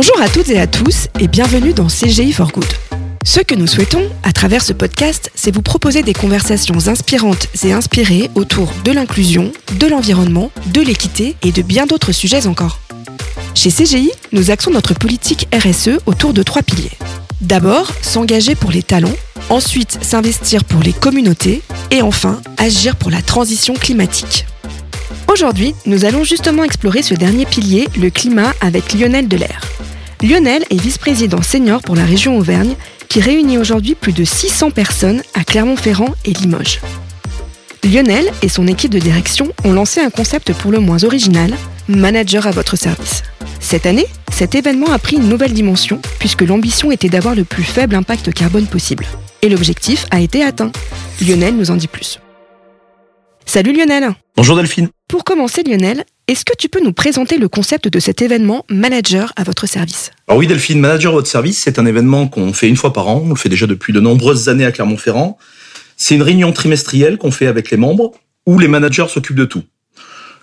[0.00, 2.72] Bonjour à toutes et à tous et bienvenue dans CGI for Good.
[3.24, 7.72] Ce que nous souhaitons, à travers ce podcast, c'est vous proposer des conversations inspirantes et
[7.72, 12.78] inspirées autour de l'inclusion, de l'environnement, de l'équité et de bien d'autres sujets encore.
[13.56, 16.96] Chez CGI, nous axons notre politique RSE autour de trois piliers.
[17.40, 19.16] D'abord, s'engager pour les talents,
[19.50, 21.60] ensuite s'investir pour les communautés
[21.90, 24.46] et enfin agir pour la transition climatique.
[25.26, 29.60] Aujourd'hui, nous allons justement explorer ce dernier pilier, le climat, avec Lionel Delair.
[30.22, 32.74] Lionel est vice-président senior pour la région Auvergne,
[33.08, 36.80] qui réunit aujourd'hui plus de 600 personnes à Clermont-Ferrand et Limoges.
[37.84, 41.54] Lionel et son équipe de direction ont lancé un concept pour le moins original,
[41.88, 43.22] Manager à votre service.
[43.60, 47.62] Cette année, cet événement a pris une nouvelle dimension puisque l'ambition était d'avoir le plus
[47.62, 49.06] faible impact carbone possible.
[49.42, 50.72] Et l'objectif a été atteint.
[51.20, 52.18] Lionel nous en dit plus.
[53.46, 57.88] Salut Lionel Bonjour Delphine Pour commencer Lionel, est-ce que tu peux nous présenter le concept
[57.88, 60.10] de cet événement Manager à votre service?
[60.28, 63.08] Alors oui Delphine, Manager à votre service, c'est un événement qu'on fait une fois par
[63.08, 65.38] an, on le fait déjà depuis de nombreuses années à Clermont-Ferrand.
[65.96, 68.12] C'est une réunion trimestrielle qu'on fait avec les membres
[68.44, 69.62] où les managers s'occupent de tout.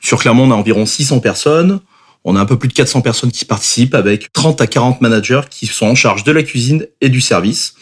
[0.00, 1.80] Sur Clermont, on a environ 600 personnes,
[2.22, 5.42] on a un peu plus de 400 personnes qui participent avec 30 à 40 managers
[5.50, 7.74] qui sont en charge de la cuisine et du service.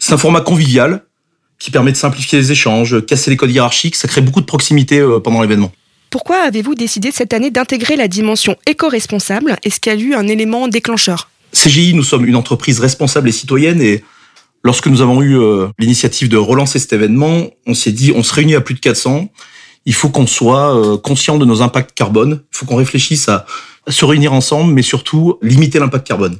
[0.00, 1.04] C'est un format convivial
[1.60, 4.98] qui permet de simplifier les échanges, casser les codes hiérarchiques, ça crée beaucoup de proximité
[4.98, 5.70] euh, pendant l'événement.
[6.16, 9.58] Pourquoi avez-vous décidé cette année d'intégrer la dimension éco-responsable?
[9.64, 11.28] Est-ce qu'il y a eu un élément déclencheur?
[11.52, 14.02] CGI, nous sommes une entreprise responsable et citoyenne et
[14.64, 18.32] lorsque nous avons eu euh, l'initiative de relancer cet événement, on s'est dit on se
[18.32, 19.28] réunit à plus de 400,
[19.84, 23.44] il faut qu'on soit euh, conscient de nos impacts carbone, il faut qu'on réfléchisse à
[23.86, 26.38] se réunir ensemble, mais surtout limiter l'impact carbone.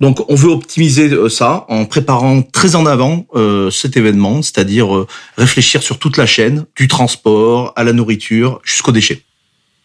[0.00, 4.94] Donc on veut optimiser euh, ça en préparant très en avant euh, cet événement, c'est-à-dire
[4.94, 5.06] euh,
[5.38, 9.22] réfléchir sur toute la chaîne, du transport à la nourriture jusqu'aux déchets.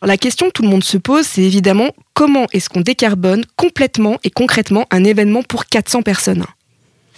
[0.03, 4.17] La question que tout le monde se pose, c'est évidemment comment est-ce qu'on décarbone complètement
[4.23, 6.43] et concrètement un événement pour 400 personnes?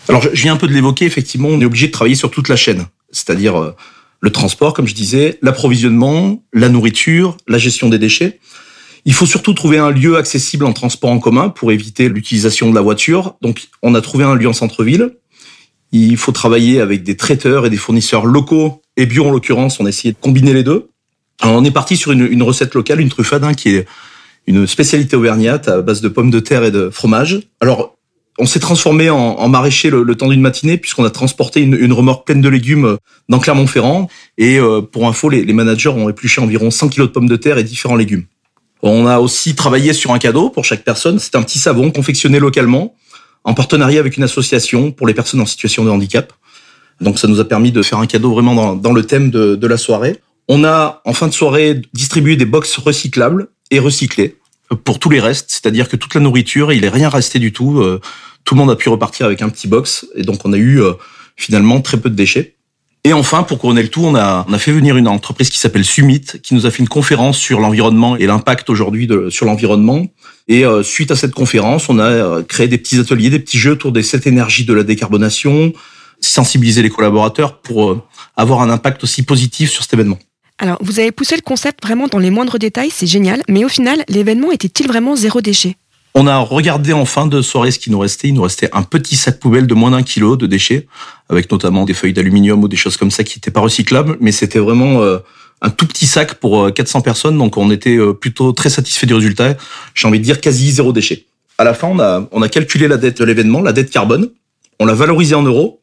[0.09, 2.49] Alors je viens un peu de l'évoquer, effectivement, on est obligé de travailler sur toute
[2.49, 3.73] la chaîne, c'est-à-dire
[4.19, 8.39] le transport, comme je disais, l'approvisionnement, la nourriture, la gestion des déchets.
[9.05, 12.75] Il faut surtout trouver un lieu accessible en transport en commun pour éviter l'utilisation de
[12.75, 13.35] la voiture.
[13.41, 15.15] Donc, on a trouvé un lieu en centre-ville.
[15.91, 19.79] Il faut travailler avec des traiteurs et des fournisseurs locaux et bio en l'occurrence.
[19.79, 20.89] On a essayé de combiner les deux.
[21.41, 23.85] Alors, on est parti sur une, recette locale, une truffade, hein, qui est
[24.47, 27.41] une spécialité auvergnate à base de pommes de terre et de fromage.
[27.59, 27.97] Alors,
[28.39, 32.25] on s'est transformé en, en maraîcher le, temps d'une matinée puisqu'on a transporté une, remorque
[32.25, 32.97] pleine de légumes
[33.27, 34.07] dans Clermont-Ferrand.
[34.37, 37.35] Et euh, pour info, les, les managers ont épluché environ 100 kilos de pommes de
[37.35, 38.23] terre et différents légumes.
[38.85, 41.17] On a aussi travaillé sur un cadeau pour chaque personne.
[41.17, 42.95] C'est un petit savon confectionné localement
[43.45, 46.33] en partenariat avec une association pour les personnes en situation de handicap.
[46.99, 49.77] Donc ça nous a permis de faire un cadeau vraiment dans, le thème de, la
[49.77, 50.19] soirée.
[50.49, 54.35] On a en fin de soirée distribué des box recyclables et recyclés
[54.83, 57.79] pour tous les restes, c'est-à-dire que toute la nourriture, il n'est rien resté du tout.
[57.79, 58.01] Euh,
[58.43, 60.81] tout le monde a pu repartir avec un petit box et donc on a eu
[60.81, 60.93] euh,
[61.37, 62.55] finalement très peu de déchets.
[63.05, 65.57] Et enfin, pour couronner le tout, on a, on a fait venir une entreprise qui
[65.57, 70.05] s'appelle Summit, qui nous a fait une conférence sur l'environnement et l'impact aujourd'hui sur l'environnement.
[70.47, 73.57] Et euh, suite à cette conférence, on a euh, créé des petits ateliers, des petits
[73.57, 75.73] jeux autour des sept énergies de la décarbonation,
[76.21, 78.01] sensibiliser les collaborateurs pour euh,
[78.37, 80.19] avoir un impact aussi positif sur cet événement.
[80.57, 83.69] Alors, vous avez poussé le concept vraiment dans les moindres détails, c'est génial, mais au
[83.69, 85.75] final, l'événement était-il vraiment zéro déchet?
[86.15, 88.27] On a regardé en fin de soirée ce qui nous restait.
[88.27, 90.87] Il nous restait un petit sac poubelle de moins d'un kilo de déchets,
[91.29, 94.31] avec notamment des feuilles d'aluminium ou des choses comme ça qui n'étaient pas recyclables, mais
[94.31, 95.17] c'était vraiment euh,
[95.61, 99.07] un tout petit sac pour 400 euh, personnes, donc on était euh, plutôt très satisfait
[99.07, 99.55] du résultat.
[99.95, 101.25] J'ai envie de dire quasi zéro déchet.
[101.57, 104.29] À la fin, on a, on a calculé la dette de l'événement, la dette carbone,
[104.79, 105.81] on l'a valorisée en euros,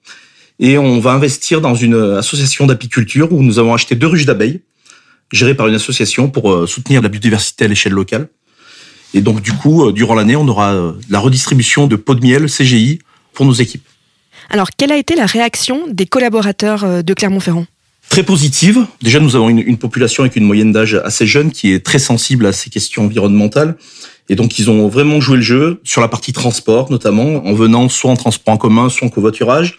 [0.61, 4.61] et on va investir dans une association d'apiculture où nous avons acheté deux ruches d'abeilles,
[5.33, 8.29] gérées par une association pour soutenir la biodiversité à l'échelle locale.
[9.15, 12.25] Et donc, du coup, euh, durant l'année, on aura euh, la redistribution de pots de
[12.25, 13.01] miel CGI
[13.33, 13.87] pour nos équipes.
[14.51, 17.67] Alors, quelle a été la réaction des collaborateurs euh, de Clermont-Ferrand?
[18.09, 18.87] Très positive.
[19.03, 21.99] Déjà, nous avons une, une population avec une moyenne d'âge assez jeune qui est très
[21.99, 23.77] sensible à ces questions environnementales.
[24.29, 27.89] Et donc, ils ont vraiment joué le jeu sur la partie transport, notamment, en venant
[27.89, 29.79] soit en transport en commun, soit en covoiturage.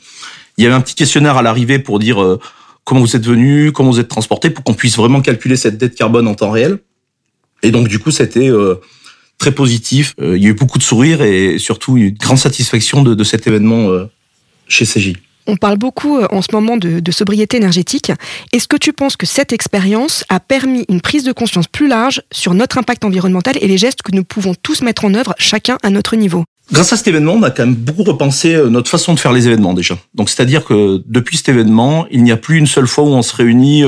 [0.58, 2.40] Il y avait un petit questionnaire à l'arrivée pour dire euh,
[2.84, 5.96] comment vous êtes venu, comment vous êtes transporté, pour qu'on puisse vraiment calculer cette dette
[5.96, 6.80] carbone en temps réel.
[7.64, 8.50] Et donc, du coup, c'était...
[8.50, 8.76] Euh,
[9.42, 10.14] très positif.
[10.22, 13.24] Euh, il y a eu beaucoup de sourires et surtout une grande satisfaction de, de
[13.24, 14.06] cet événement euh,
[14.68, 15.14] chez CJ.
[15.48, 18.12] On parle beaucoup euh, en ce moment de, de sobriété énergétique.
[18.54, 22.22] Est-ce que tu penses que cette expérience a permis une prise de conscience plus large
[22.32, 25.80] sur notre impact environnemental et les gestes que nous pouvons tous mettre en œuvre, chacun
[25.82, 26.44] à notre niveau?
[26.72, 29.48] Grâce à cet événement, on a quand même beaucoup repensé notre façon de faire les
[29.48, 29.98] événements déjà.
[30.14, 33.24] Donc c'est-à-dire que depuis cet événement, il n'y a plus une seule fois où on
[33.24, 33.84] se réunit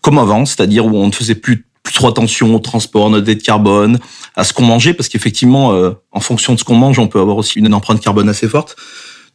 [0.00, 3.42] comme avant, c'est-à-dire où on ne faisait plus plus trop attention au transport, notre dette
[3.42, 3.98] carbone,
[4.36, 7.20] à ce qu'on mangeait, parce qu'effectivement, euh, en fonction de ce qu'on mange, on peut
[7.20, 8.76] avoir aussi une empreinte carbone assez forte.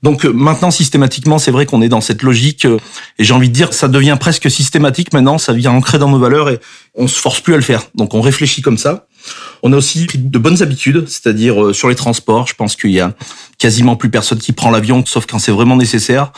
[0.04, 2.78] Donc euh, maintenant, systématiquement, c'est vrai qu'on est dans cette logique, euh,
[3.20, 6.20] et j'ai envie de dire, ça devient presque systématique maintenant, ça vient ancré dans nos
[6.20, 6.60] valeurs, et
[6.96, 7.82] on se force plus à le faire.
[7.96, 9.08] Donc on réfléchit comme ça.
[9.62, 13.02] On a aussi pris de bonnes habitudes, c'est-à-dire sur les transports, je pense qu'il y
[13.02, 13.14] a
[13.58, 16.32] quasiment plus personne qui prend l'avion, sauf quand c'est vraiment nécessaire.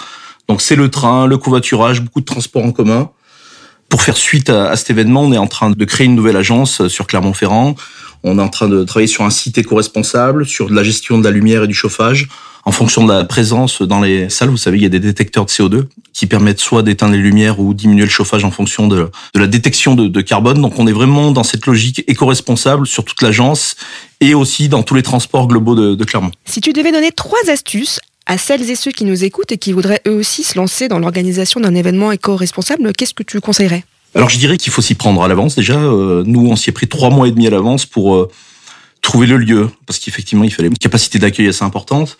[0.47, 3.11] Donc c'est le train, le covoiturage, beaucoup de transports en commun.
[3.89, 6.87] Pour faire suite à, cet événement, on est en train de créer une nouvelle agence
[6.87, 7.75] sur Clermont-Ferrand.
[8.23, 11.31] On est en train de travailler sur un site éco-responsable, sur la gestion de la
[11.31, 12.27] lumière et du chauffage.
[12.65, 15.45] En fonction de la présence dans les salles, vous savez, il y a des détecteurs
[15.45, 19.09] de CO2 qui permettent soit d'éteindre les lumières ou diminuer le chauffage en fonction de,
[19.33, 20.61] la détection de, carbone.
[20.61, 23.75] Donc on est vraiment dans cette logique éco-responsable sur toute l'agence
[24.19, 26.31] et aussi dans tous les transports globaux de Clermont.
[26.45, 29.73] Si tu devais donner trois astuces à celles et ceux qui nous écoutent et qui
[29.73, 33.83] voudraient eux aussi se lancer dans l'organisation d'un événement éco-responsable, qu'est-ce que tu conseillerais?
[34.13, 35.79] Alors je dirais qu'il faut s'y prendre à l'avance déjà.
[35.79, 38.29] Euh, nous, on s'y est pris trois mois et demi à l'avance pour euh,
[39.01, 42.17] trouver le lieu, parce qu'effectivement, il fallait une capacité d'accueil assez importante.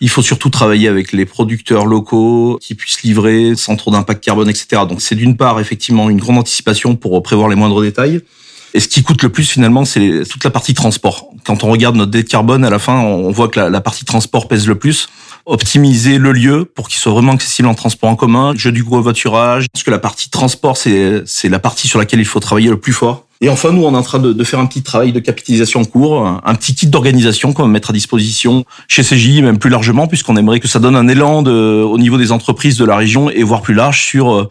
[0.00, 4.48] Il faut surtout travailler avec les producteurs locaux qui puissent livrer sans trop d'impact carbone,
[4.48, 4.82] etc.
[4.88, 8.20] Donc c'est d'une part effectivement une grande anticipation pour prévoir les moindres détails.
[8.72, 11.28] Et ce qui coûte le plus finalement, c'est toute la partie transport.
[11.44, 14.04] Quand on regarde notre dette carbone, à la fin, on voit que la, la partie
[14.04, 15.08] transport pèse le plus
[15.50, 19.66] optimiser le lieu pour qu'il soit vraiment accessible en transport en commun, jeu du covoiturage.
[19.72, 22.78] Parce que la partie transport, c'est c'est la partie sur laquelle il faut travailler le
[22.78, 23.26] plus fort.
[23.42, 25.80] Et enfin, nous, on est en train de, de faire un petit travail de capitalisation
[25.80, 29.70] en cours, un, petit kit d'organisation qu'on va mettre à disposition chez CJ, même plus
[29.70, 31.50] largement, puisqu'on aimerait que ça donne un élan de,
[31.82, 34.48] au niveau des entreprises de la région et voire plus large sur euh,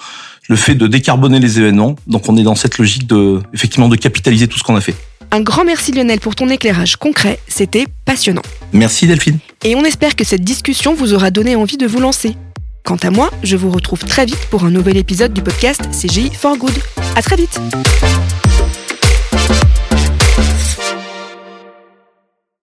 [0.47, 1.97] le fait de décarboner les événements.
[2.07, 4.95] Donc, on est dans cette logique de, effectivement, de capitaliser tout ce qu'on a fait.
[5.29, 8.41] Un grand merci Lionel pour ton éclairage concret, c'était passionnant.
[8.73, 9.37] Merci Delphine.
[9.65, 12.37] Et on espère que cette discussion vous aura donné envie de vous lancer.
[12.85, 16.31] Quant à moi, je vous retrouve très vite pour un nouvel épisode du podcast CGI
[16.33, 16.79] for Good.
[17.17, 17.59] À très vite.